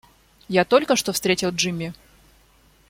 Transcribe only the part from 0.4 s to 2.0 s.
Я только что встретил Джимми.